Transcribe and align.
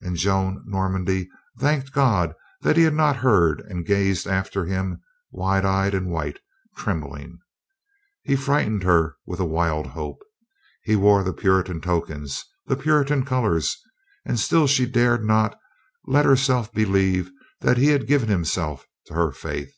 And 0.00 0.16
Joan 0.16 0.62
Normandy 0.68 1.28
thanked 1.58 1.90
God 1.90 2.36
that 2.60 2.76
he 2.76 2.84
had 2.84 2.94
not 2.94 3.16
heard 3.16 3.60
and 3.62 3.84
gazed 3.84 4.24
after 4.24 4.66
him 4.66 5.00
wide 5.32 5.64
eyed 5.64 5.94
and 5.94 6.10
white, 6.12 6.38
trembling. 6.76 7.40
He 8.22 8.36
frightened 8.36 8.84
her 8.84 9.16
with 9.26 9.40
a 9.40 9.44
wild 9.44 9.88
hope. 9.88 10.22
He 10.84 10.94
wore 10.94 11.24
the 11.24 11.32
Puritan 11.32 11.80
tokens, 11.80 12.44
the 12.66 12.76
Puritan 12.76 13.24
colors; 13.24 13.76
and 14.24 14.38
still 14.38 14.68
she 14.68 14.86
dared 14.86 15.24
not 15.24 15.58
let 16.06 16.24
herself 16.24 16.72
believe 16.72 17.32
that 17.62 17.76
he 17.76 17.88
had 17.88 18.06
given 18.06 18.28
himself 18.28 18.86
to 19.06 19.14
her 19.14 19.32
faith. 19.32 19.72